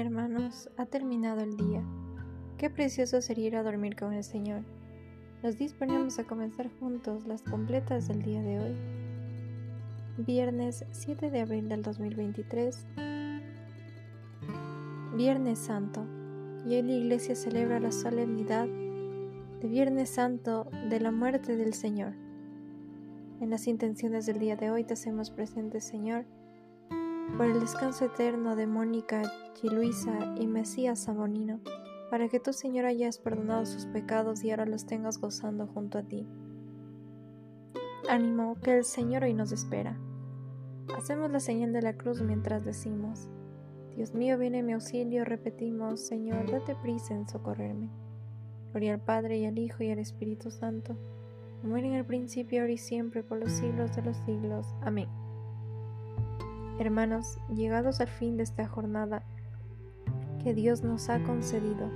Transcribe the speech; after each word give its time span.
hermanos, 0.00 0.70
ha 0.76 0.86
terminado 0.86 1.40
el 1.40 1.56
día. 1.56 1.82
Qué 2.56 2.70
precioso 2.70 3.20
sería 3.20 3.46
ir 3.46 3.56
a 3.56 3.62
dormir 3.62 3.96
con 3.96 4.12
el 4.12 4.24
Señor. 4.24 4.62
Nos 5.42 5.58
disponemos 5.58 6.18
a 6.18 6.24
comenzar 6.24 6.70
juntos 6.78 7.26
las 7.26 7.42
completas 7.42 8.08
del 8.08 8.22
día 8.22 8.42
de 8.42 8.60
hoy. 8.60 8.76
Viernes 10.18 10.84
7 10.90 11.30
de 11.30 11.40
abril 11.40 11.68
del 11.68 11.82
2023. 11.82 12.86
Viernes 15.16 15.58
Santo. 15.58 16.04
Y 16.66 16.74
hoy 16.74 16.82
la 16.82 16.92
iglesia 16.92 17.34
celebra 17.34 17.80
la 17.80 17.92
solemnidad 17.92 18.66
de 18.66 19.68
Viernes 19.68 20.10
Santo 20.10 20.68
de 20.88 21.00
la 21.00 21.10
muerte 21.10 21.56
del 21.56 21.74
Señor. 21.74 22.14
En 23.40 23.50
las 23.50 23.66
intenciones 23.66 24.26
del 24.26 24.38
día 24.38 24.56
de 24.56 24.70
hoy 24.70 24.84
te 24.84 24.94
hacemos 24.94 25.30
presente, 25.30 25.80
Señor, 25.80 26.24
por 27.36 27.46
el 27.46 27.60
descanso 27.60 28.06
eterno 28.06 28.56
de 28.56 28.66
Mónica 28.66 29.22
Chiluisa 29.54 30.34
y 30.38 30.46
Mesías 30.46 31.00
Sabonino, 31.00 31.60
para 32.10 32.28
que 32.28 32.40
tu 32.40 32.52
Señor 32.52 32.86
hayas 32.86 33.18
perdonado 33.18 33.66
sus 33.66 33.86
pecados 33.86 34.42
y 34.44 34.50
ahora 34.50 34.66
los 34.66 34.86
tengas 34.86 35.18
gozando 35.18 35.66
junto 35.66 35.98
a 35.98 36.02
ti. 36.02 36.26
Ánimo, 38.08 38.56
que 38.62 38.78
el 38.78 38.84
Señor 38.84 39.24
hoy 39.24 39.34
nos 39.34 39.52
espera. 39.52 39.98
Hacemos 40.96 41.30
la 41.30 41.40
señal 41.40 41.72
de 41.72 41.82
la 41.82 41.96
cruz 41.96 42.22
mientras 42.22 42.64
decimos, 42.64 43.28
Dios 43.94 44.14
mío, 44.14 44.38
viene 44.38 44.62
mi 44.62 44.72
auxilio, 44.72 45.24
repetimos, 45.24 46.00
Señor, 46.00 46.50
date 46.50 46.74
prisa 46.76 47.14
en 47.14 47.28
socorrerme. 47.28 47.90
Gloria 48.70 48.94
al 48.94 49.00
Padre 49.00 49.38
y 49.38 49.46
al 49.46 49.58
Hijo 49.58 49.82
y 49.82 49.90
al 49.90 49.98
Espíritu 49.98 50.50
Santo, 50.50 50.96
como 51.60 51.76
era 51.76 51.88
en 51.88 51.94
el 51.94 52.04
principio, 52.04 52.60
ahora 52.60 52.72
y 52.72 52.78
siempre, 52.78 53.22
por 53.22 53.38
los 53.38 53.50
siglos 53.52 53.94
de 53.96 54.02
los 54.02 54.16
siglos. 54.18 54.66
Amén. 54.82 55.08
Hermanos, 56.78 57.38
llegados 57.52 58.00
al 58.00 58.06
fin 58.06 58.36
de 58.36 58.44
esta 58.44 58.68
jornada 58.68 59.24
que 60.44 60.54
Dios 60.54 60.84
nos 60.84 61.08
ha 61.08 61.20
concedido, 61.24 61.90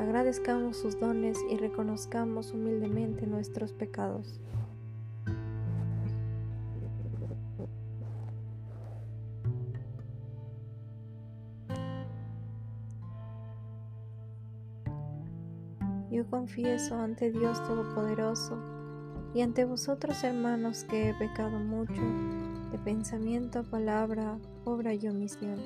agradezcamos 0.00 0.78
sus 0.78 0.98
dones 0.98 1.38
y 1.48 1.56
reconozcamos 1.56 2.52
humildemente 2.52 3.24
nuestros 3.28 3.72
pecados. 3.72 4.40
Yo 16.10 16.26
confieso 16.28 16.96
ante 16.96 17.30
Dios 17.30 17.62
Todopoderoso 17.62 18.75
y 19.36 19.42
ante 19.42 19.66
vosotros 19.66 20.24
hermanos 20.24 20.84
que 20.84 21.10
he 21.10 21.14
pecado 21.14 21.58
mucho 21.58 22.00
de 22.72 22.78
pensamiento, 22.78 23.64
palabra, 23.64 24.38
obra 24.64 24.94
y 24.94 25.06
omisión. 25.08 25.60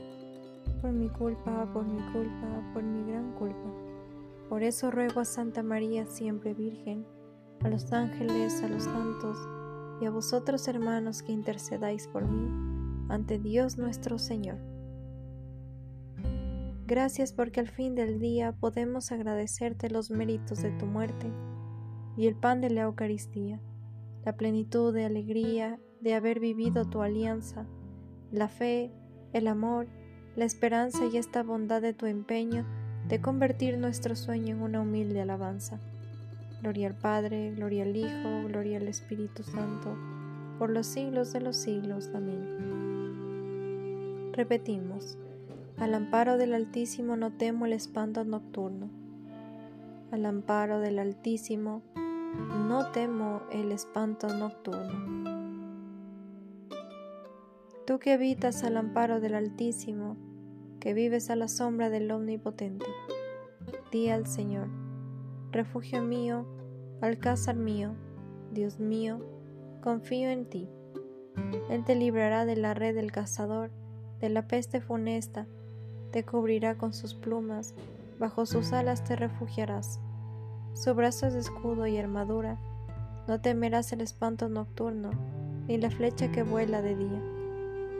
Por 0.82 0.90
mi 0.90 1.08
culpa, 1.08 1.72
por 1.72 1.86
mi 1.86 2.02
culpa, 2.10 2.72
por 2.74 2.82
mi 2.82 3.08
gran 3.08 3.30
culpa. 3.34 3.72
Por 4.48 4.64
eso 4.64 4.90
ruego 4.90 5.20
a 5.20 5.24
Santa 5.24 5.62
María, 5.62 6.04
siempre 6.06 6.52
Virgen, 6.52 7.06
a 7.60 7.68
los 7.68 7.92
ángeles, 7.92 8.60
a 8.64 8.68
los 8.68 8.82
santos 8.82 9.38
y 10.00 10.06
a 10.06 10.10
vosotros 10.10 10.66
hermanos 10.66 11.22
que 11.22 11.30
intercedáis 11.30 12.08
por 12.08 12.26
mí 12.26 13.06
ante 13.08 13.38
Dios 13.38 13.78
nuestro 13.78 14.18
Señor. 14.18 14.58
Gracias 16.88 17.32
porque 17.32 17.60
al 17.60 17.68
fin 17.68 17.94
del 17.94 18.18
día 18.18 18.50
podemos 18.50 19.12
agradecerte 19.12 19.90
los 19.90 20.10
méritos 20.10 20.60
de 20.60 20.72
tu 20.72 20.86
muerte 20.86 21.30
y 22.20 22.26
el 22.26 22.34
pan 22.34 22.60
de 22.60 22.68
la 22.68 22.82
Eucaristía, 22.82 23.58
la 24.26 24.36
plenitud 24.36 24.92
de 24.92 25.06
alegría 25.06 25.80
de 26.02 26.12
haber 26.12 26.38
vivido 26.38 26.84
tu 26.84 27.00
alianza, 27.00 27.64
la 28.30 28.48
fe, 28.48 28.92
el 29.32 29.46
amor, 29.46 29.86
la 30.36 30.44
esperanza 30.44 31.06
y 31.06 31.16
esta 31.16 31.42
bondad 31.42 31.80
de 31.80 31.94
tu 31.94 32.04
empeño 32.04 32.66
de 33.08 33.22
convertir 33.22 33.78
nuestro 33.78 34.16
sueño 34.16 34.54
en 34.54 34.60
una 34.60 34.82
humilde 34.82 35.22
alabanza. 35.22 35.80
Gloria 36.60 36.88
al 36.88 36.94
Padre, 36.94 37.54
gloria 37.54 37.84
al 37.84 37.96
Hijo, 37.96 38.44
gloria 38.48 38.76
al 38.76 38.88
Espíritu 38.88 39.42
Santo, 39.42 39.96
por 40.58 40.68
los 40.68 40.86
siglos 40.88 41.32
de 41.32 41.40
los 41.40 41.56
siglos. 41.56 42.10
Amén. 42.14 42.58
Repetimos, 44.34 45.16
al 45.78 45.94
amparo 45.94 46.36
del 46.36 46.52
Altísimo 46.52 47.16
no 47.16 47.32
temo 47.32 47.64
el 47.64 47.72
espanto 47.72 48.22
nocturno. 48.24 48.90
Al 50.10 50.26
amparo 50.26 50.80
del 50.80 50.98
Altísimo 50.98 51.82
no 52.34 52.90
temo 52.92 53.42
el 53.50 53.72
espanto 53.72 54.28
nocturno. 54.28 55.30
Tú 57.86 57.98
que 57.98 58.12
habitas 58.12 58.62
al 58.62 58.76
amparo 58.76 59.20
del 59.20 59.34
Altísimo, 59.34 60.16
que 60.78 60.94
vives 60.94 61.30
a 61.30 61.36
la 61.36 61.48
sombra 61.48 61.90
del 61.90 62.10
Omnipotente, 62.10 62.86
di 63.90 64.08
al 64.08 64.26
Señor, 64.26 64.68
refugio 65.50 66.02
mío, 66.02 66.46
alcázar 67.00 67.56
mío, 67.56 67.94
Dios 68.52 68.78
mío, 68.78 69.20
confío 69.82 70.30
en 70.30 70.48
ti. 70.48 70.68
Él 71.68 71.84
te 71.84 71.94
librará 71.94 72.46
de 72.46 72.56
la 72.56 72.74
red 72.74 72.94
del 72.94 73.10
cazador, 73.10 73.70
de 74.20 74.28
la 74.28 74.46
peste 74.46 74.80
funesta, 74.80 75.46
te 76.12 76.24
cubrirá 76.24 76.76
con 76.76 76.92
sus 76.92 77.14
plumas, 77.14 77.74
bajo 78.18 78.46
sus 78.46 78.72
alas 78.72 79.02
te 79.04 79.16
refugiarás. 79.16 80.00
Su 80.74 80.94
brazo 80.94 81.26
es 81.26 81.34
escudo 81.34 81.86
y 81.86 81.98
armadura, 81.98 82.58
no 83.28 83.40
temerás 83.40 83.92
el 83.92 84.00
espanto 84.00 84.48
nocturno, 84.48 85.10
ni 85.68 85.78
la 85.78 85.90
flecha 85.90 86.32
que 86.32 86.42
vuela 86.42 86.82
de 86.82 86.96
día 86.96 87.22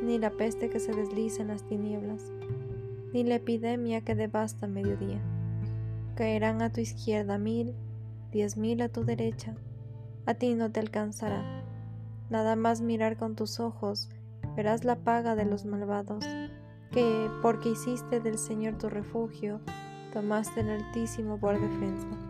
ni 0.02 0.18
la 0.18 0.30
peste 0.30 0.70
que 0.70 0.80
se 0.80 0.92
desliza 0.92 1.42
en 1.42 1.48
las 1.48 1.62
tinieblas, 1.64 2.32
ni 3.12 3.24
la 3.24 3.36
epidemia 3.36 4.00
que 4.02 4.14
devasta 4.14 4.66
mediodía. 4.66 5.20
Caerán 6.14 6.62
a 6.62 6.70
tu 6.70 6.80
izquierda 6.80 7.38
mil, 7.38 7.74
diez 8.32 8.56
mil 8.56 8.80
a 8.82 8.88
tu 8.88 9.04
derecha, 9.04 9.54
a 10.26 10.34
ti 10.34 10.54
no 10.54 10.70
te 10.70 10.80
alcanzará. 10.80 11.64
Nada 12.30 12.56
más 12.56 12.80
mirar 12.80 13.16
con 13.16 13.34
tus 13.34 13.60
ojos, 13.60 14.08
verás 14.56 14.84
la 14.84 14.96
paga 14.96 15.34
de 15.34 15.44
los 15.44 15.64
malvados, 15.64 16.24
que, 16.92 17.28
porque 17.42 17.70
hiciste 17.70 18.20
del 18.20 18.38
Señor 18.38 18.78
tu 18.78 18.88
refugio, 18.88 19.60
tomaste 20.12 20.60
el 20.60 20.70
Altísimo 20.70 21.38
por 21.38 21.60
defensa. 21.60 22.29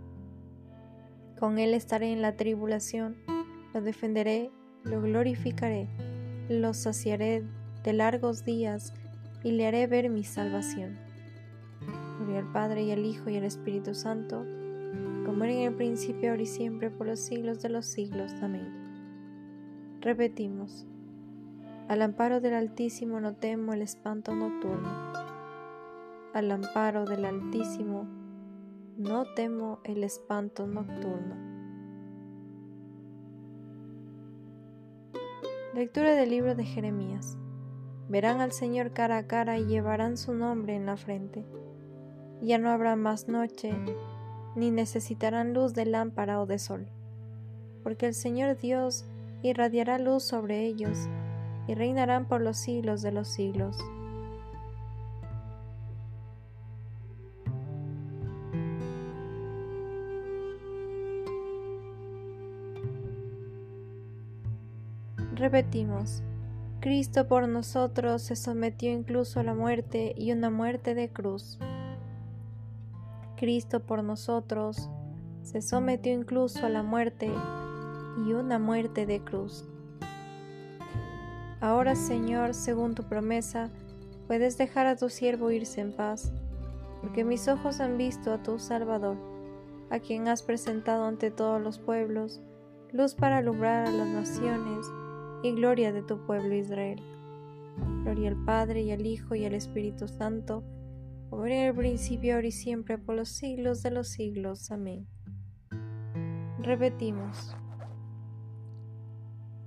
Con 1.41 1.57
él 1.57 1.73
estaré 1.73 2.13
en 2.13 2.21
la 2.21 2.37
tribulación, 2.37 3.17
lo 3.73 3.81
defenderé 3.81 4.51
lo 4.83 5.01
glorificaré, 5.01 5.87
lo 6.49 6.75
saciaré 6.75 7.43
de 7.83 7.93
largos 7.93 8.45
días 8.45 8.93
y 9.43 9.51
le 9.51 9.65
haré 9.65 9.87
ver 9.87 10.11
mi 10.11 10.23
salvación. 10.23 10.99
Gloria 12.19 12.41
al 12.41 12.51
Padre 12.51 12.83
y 12.83 12.91
al 12.91 13.03
Hijo 13.03 13.31
y 13.31 13.37
al 13.37 13.43
Espíritu 13.43 13.95
Santo, 13.95 14.45
como 15.25 15.43
era 15.43 15.53
en 15.53 15.61
el 15.63 15.73
principio, 15.73 16.29
ahora 16.29 16.43
y 16.43 16.45
siempre, 16.45 16.91
por 16.91 17.07
los 17.07 17.19
siglos 17.19 17.59
de 17.63 17.69
los 17.69 17.87
siglos. 17.87 18.33
Amén. 18.41 19.99
Repetimos, 19.99 20.85
al 21.87 22.03
amparo 22.03 22.39
del 22.39 22.53
Altísimo 22.53 23.19
no 23.19 23.33
temo 23.33 23.73
el 23.73 23.81
espanto 23.81 24.35
nocturno. 24.35 24.89
Al 26.35 26.51
amparo 26.51 27.05
del 27.05 27.25
Altísimo 27.25 28.20
no 28.97 29.25
temo 29.35 29.79
el 29.83 30.03
espanto 30.03 30.67
nocturno. 30.67 31.35
Lectura 35.73 36.13
del 36.15 36.29
libro 36.29 36.55
de 36.55 36.65
Jeremías. 36.65 37.37
Verán 38.09 38.41
al 38.41 38.51
Señor 38.51 38.91
cara 38.91 39.17
a 39.17 39.27
cara 39.27 39.57
y 39.57 39.65
llevarán 39.65 40.17
su 40.17 40.33
nombre 40.33 40.75
en 40.75 40.85
la 40.85 40.97
frente. 40.97 41.45
Ya 42.41 42.57
no 42.57 42.69
habrá 42.69 42.95
más 42.95 43.29
noche, 43.29 43.73
ni 44.55 44.69
necesitarán 44.71 45.53
luz 45.53 45.73
de 45.73 45.85
lámpara 45.85 46.41
o 46.41 46.45
de 46.45 46.59
sol, 46.59 46.87
porque 47.83 48.07
el 48.07 48.13
Señor 48.13 48.57
Dios 48.57 49.05
irradiará 49.43 49.97
luz 49.97 50.23
sobre 50.23 50.65
ellos 50.65 51.07
y 51.67 51.73
reinarán 51.73 52.27
por 52.27 52.41
los 52.41 52.57
siglos 52.57 53.01
de 53.01 53.13
los 53.13 53.29
siglos. 53.29 53.77
Repetimos, 65.41 66.21
Cristo 66.81 67.27
por 67.27 67.47
nosotros 67.47 68.21
se 68.21 68.35
sometió 68.35 68.91
incluso 68.91 69.39
a 69.39 69.43
la 69.43 69.55
muerte 69.55 70.13
y 70.15 70.31
una 70.31 70.51
muerte 70.51 70.93
de 70.93 71.09
cruz. 71.09 71.57
Cristo 73.37 73.79
por 73.79 74.03
nosotros 74.03 74.87
se 75.41 75.63
sometió 75.63 76.13
incluso 76.13 76.63
a 76.63 76.69
la 76.69 76.83
muerte 76.83 77.31
y 78.23 78.33
una 78.33 78.59
muerte 78.59 79.07
de 79.07 79.21
cruz. 79.21 79.65
Ahora, 81.59 81.95
Señor, 81.95 82.53
según 82.53 82.93
tu 82.93 83.01
promesa, 83.01 83.71
puedes 84.27 84.59
dejar 84.59 84.85
a 84.85 84.95
tu 84.95 85.09
siervo 85.09 85.49
irse 85.49 85.81
en 85.81 85.91
paz, 85.91 86.31
porque 87.01 87.23
mis 87.23 87.47
ojos 87.47 87.79
han 87.79 87.97
visto 87.97 88.31
a 88.31 88.43
tu 88.43 88.59
Salvador, 88.59 89.17
a 89.89 89.97
quien 89.97 90.27
has 90.27 90.43
presentado 90.43 91.05
ante 91.05 91.31
todos 91.31 91.59
los 91.59 91.79
pueblos, 91.79 92.41
luz 92.91 93.15
para 93.15 93.37
alumbrar 93.37 93.87
a 93.87 93.91
las 93.91 94.07
naciones 94.07 94.85
y 95.43 95.53
gloria 95.53 95.91
de 95.91 96.03
tu 96.03 96.25
pueblo 96.25 96.53
Israel. 96.55 97.01
Gloria 98.03 98.29
al 98.29 98.45
Padre 98.45 98.81
y 98.81 98.91
al 98.91 99.05
Hijo 99.05 99.35
y 99.35 99.45
al 99.45 99.53
Espíritu 99.53 100.07
Santo, 100.07 100.63
como 101.29 101.45
en 101.45 101.53
el 101.53 101.75
principio, 101.75 102.35
ahora 102.35 102.47
y 102.47 102.51
siempre, 102.51 102.97
por 102.97 103.15
los 103.15 103.29
siglos 103.29 103.81
de 103.83 103.91
los 103.91 104.09
siglos. 104.09 104.71
Amén. 104.71 105.07
Repetimos. 106.59 107.55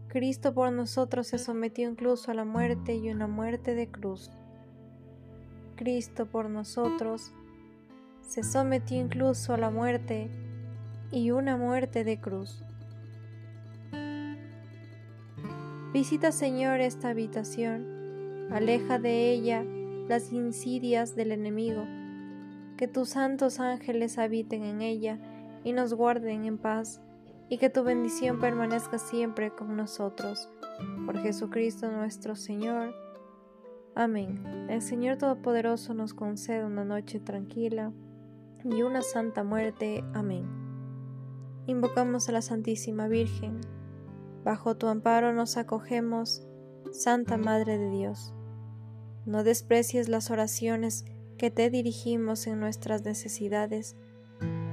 Cristo 0.09 0.55
por 0.55 0.71
nosotros 0.71 1.27
se 1.27 1.39
sometió 1.39 1.89
incluso 1.91 2.31
a 2.31 2.35
la 2.35 2.45
muerte 2.45 2.95
y 2.95 3.11
una 3.11 3.27
muerte 3.27 3.75
de 3.75 3.91
cruz. 3.91 4.31
Cristo 5.75 6.27
por 6.27 6.49
nosotros 6.49 7.33
se 8.21 8.45
sometió 8.45 8.97
incluso 8.97 9.55
a 9.55 9.59
la 9.59 9.71
muerte 9.71 10.31
y 11.11 11.33
una 11.33 11.57
muerte 11.57 12.05
de 12.05 12.21
cruz. 12.21 12.63
Visita, 15.95 16.33
Señor, 16.33 16.81
esta 16.81 17.11
habitación, 17.11 18.49
aleja 18.51 18.99
de 18.99 19.31
ella 19.31 19.65
las 20.09 20.33
insidias 20.33 21.15
del 21.15 21.31
enemigo, 21.31 21.85
que 22.77 22.89
tus 22.89 23.11
santos 23.11 23.61
ángeles 23.61 24.19
habiten 24.19 24.65
en 24.65 24.83
ella 24.83 25.21
y 25.63 25.73
nos 25.73 25.95
guarden 25.95 26.47
en 26.47 26.59
paz, 26.59 27.01
y 27.49 27.59
que 27.59 27.71
tu 27.71 27.85
bendición 27.85 28.41
permanezca 28.41 28.99
siempre 28.99 29.53
con 29.53 29.77
nosotros. 29.77 30.51
Por 31.07 31.23
Jesucristo 31.23 31.89
nuestro 31.93 32.35
Señor. 32.35 32.93
Amén. 33.95 34.67
El 34.69 34.83
Señor 34.83 35.19
Todopoderoso 35.19 35.95
nos 35.95 36.13
concede 36.13 36.65
una 36.65 36.85
noche 36.85 37.21
tranquila 37.21 37.93
y 38.65 38.83
una 38.83 39.03
santa 39.03 39.45
muerte. 39.45 40.03
Amén. 40.13 40.45
Invocamos 41.69 42.29
a 42.29 42.33
la 42.33 42.43
Santísima 42.43 43.07
Virgen 43.07 43.61
Bajo 44.45 44.77
tu 44.77 44.89
amparo 44.89 45.33
nos 45.33 45.57
acogemos, 45.57 46.47
Santa 46.93 47.39
Madre 47.39 47.79
de 47.79 47.91
Dios. 47.91 48.35
No 49.25 49.43
desprecies 49.43 50.09
las 50.09 50.31
oraciones 50.31 51.07
que 51.39 51.51
te 51.51 51.71
dirigimos 51.71 52.47
en 52.47 52.61
nuestras 52.61 53.05
necesidades, 53.05 53.97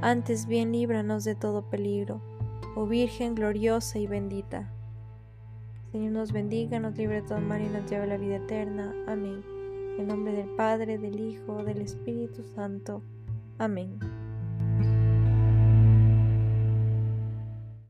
antes 0.02 0.46
bien 0.46 0.74
líbranos 0.74 1.24
de 1.24 1.36
todo 1.36 1.70
peligro, 1.70 2.22
oh 2.76 2.86
Virgen 2.86 3.34
gloriosa 3.34 3.98
y 3.98 4.08
bendita. 4.08 4.74
Señor 5.92 6.12
nos 6.12 6.32
bendiga, 6.32 6.80
nos 6.80 6.98
libre 6.98 7.22
de 7.22 7.28
todo 7.28 7.40
mal 7.40 7.62
y 7.62 7.70
nos 7.70 7.90
lleve 7.90 8.04
a 8.04 8.08
la 8.08 8.18
vida 8.18 8.38
eterna. 8.38 8.94
Amén. 9.08 9.44
En 9.98 10.08
nombre 10.08 10.34
del 10.34 10.50
Padre, 10.56 10.98
del 10.98 11.20
Hijo, 11.20 11.64
del 11.64 11.82
Espíritu 11.82 12.44
Santo. 12.44 13.04
Amén. 13.58 14.00